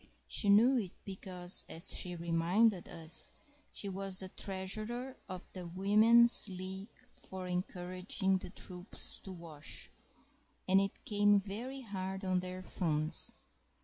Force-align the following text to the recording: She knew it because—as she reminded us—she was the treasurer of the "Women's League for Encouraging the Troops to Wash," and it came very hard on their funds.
She 0.25 0.49
knew 0.49 0.79
it 0.79 0.93
because—as 1.05 1.95
she 1.95 2.15
reminded 2.15 2.89
us—she 2.89 3.87
was 3.87 4.17
the 4.17 4.29
treasurer 4.29 5.15
of 5.29 5.47
the 5.53 5.67
"Women's 5.67 6.49
League 6.49 6.89
for 7.13 7.45
Encouraging 7.47 8.39
the 8.39 8.49
Troops 8.49 9.19
to 9.19 9.31
Wash," 9.31 9.91
and 10.67 10.81
it 10.81 11.05
came 11.05 11.37
very 11.37 11.81
hard 11.81 12.25
on 12.25 12.39
their 12.39 12.63
funds. 12.63 13.35